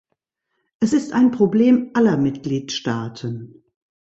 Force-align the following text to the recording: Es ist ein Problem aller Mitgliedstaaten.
Es 0.79 0.93
ist 0.93 1.13
ein 1.13 1.29
Problem 1.29 1.91
aller 1.93 2.17
Mitgliedstaaten. 2.17 3.61